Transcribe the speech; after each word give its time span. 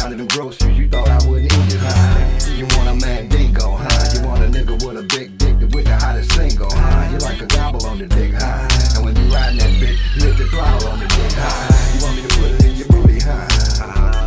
down 0.00 0.10
to 0.10 0.16
them 0.16 0.26
groceries, 0.28 0.78
you 0.78 0.88
thought 0.88 1.08
I 1.08 1.28
wouldn't 1.28 1.52
eat 1.52 1.74
it, 1.74 1.80
huh? 1.80 2.56
You 2.56 2.64
want 2.76 2.88
a 2.88 3.06
mad 3.06 3.28
dingo, 3.28 3.76
huh? 3.76 4.08
You 4.14 4.26
want 4.26 4.42
a 4.42 4.48
nigga 4.48 4.72
with 4.80 4.96
a 4.96 5.04
big 5.04 5.36
dick 5.36 5.60
with 5.74 5.84
the 5.84 5.96
hottest 5.96 6.32
single, 6.32 6.70
huh? 6.72 7.12
You 7.12 7.18
like 7.18 7.40
a 7.42 7.46
gobble 7.46 7.84
on 7.84 7.98
the 7.98 8.06
dick, 8.06 8.32
huh? 8.32 8.96
And 8.96 9.04
when 9.04 9.14
you 9.14 9.28
riding 9.28 9.58
that 9.58 9.72
bitch, 9.76 10.00
you 10.16 10.24
hit 10.24 10.38
the 10.38 10.46
throttle 10.48 10.88
on 10.88 11.00
the 11.00 11.06
dick, 11.06 11.32
huh? 11.36 11.68
You 11.92 12.00
want 12.00 12.16
me 12.16 12.22
to 12.24 12.32
put 12.32 12.48
it 12.48 12.64
in 12.64 12.76
your 12.80 12.88
booty, 12.88 13.20
huh? 13.20 13.44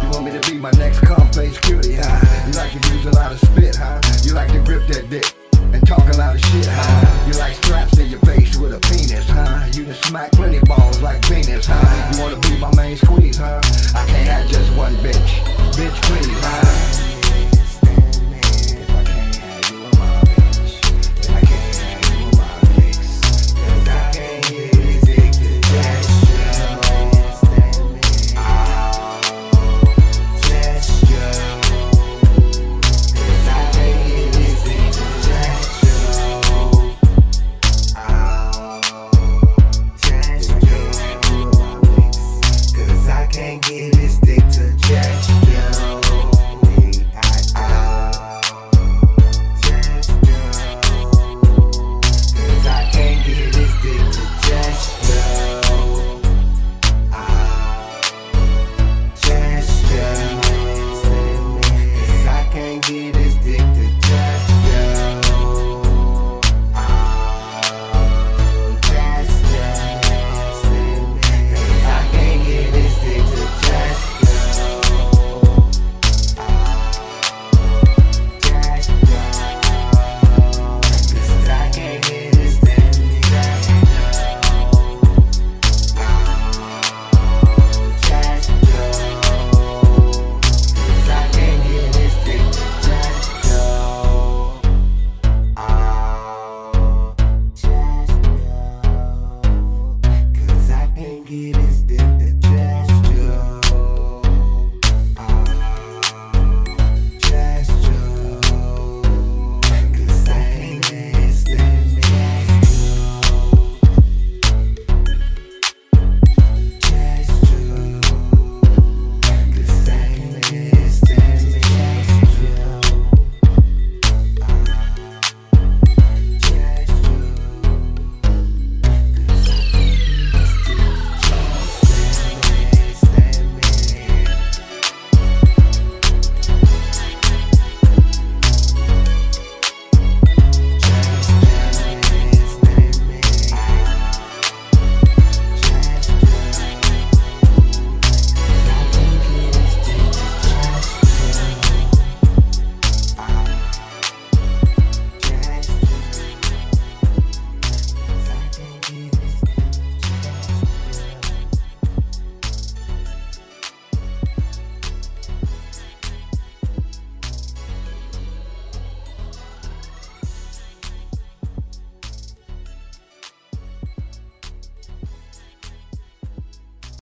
You 0.03 0.09
want 0.13 0.25
me 0.25 0.31
to 0.37 0.43
be 0.45 0.59
my 0.59 0.69
next 0.77 0.99
cum 1.01 1.25
face 1.33 1.57
cutie, 1.57 1.97
huh? 1.97 2.21
You 2.45 2.53
like 2.53 2.69
to 2.69 2.93
use 2.93 3.05
a 3.07 3.15
lot 3.17 3.31
of 3.31 3.39
spit, 3.41 3.75
huh? 3.75 3.97
You 4.21 4.33
like 4.33 4.53
to 4.53 4.61
grip 4.61 4.85
that 4.93 5.09
dick 5.09 5.25
and 5.73 5.81
talk 5.87 6.05
a 6.05 6.17
lot 6.21 6.35
of 6.35 6.41
shit, 6.53 6.69
huh? 6.69 7.25
You 7.25 7.33
like 7.41 7.57
straps 7.65 7.97
in 7.97 8.13
your 8.13 8.21
face 8.21 8.57
with 8.61 8.77
a 8.77 8.79
penis, 8.93 9.25
huh? 9.25 9.65
You 9.73 9.85
done 9.85 9.97
smack 10.05 10.33
plenty 10.33 10.59
balls 10.69 11.01
like 11.01 11.25
Venus, 11.25 11.65
huh? 11.65 11.81
You 12.13 12.21
wanna 12.21 12.37
be 12.45 12.61
my 12.61 12.69
main 12.75 12.95
squeeze, 12.95 13.37
huh? 13.37 13.62